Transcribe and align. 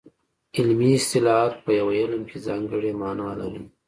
علمي 0.57 0.89
اصطلاحات 0.99 1.53
په 1.65 1.71
یو 1.79 1.87
علم 1.99 2.21
کې 2.29 2.37
ځانګړې 2.47 2.91
مانا 3.01 3.29
لري 3.39 3.63